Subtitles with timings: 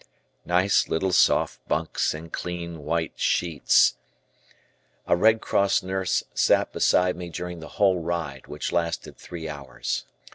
[0.47, 3.97] Nice little soft bunks and clean, white sheets.
[5.05, 10.05] A Red Cross nurse sat beside me during the whole ride which lasted three hours.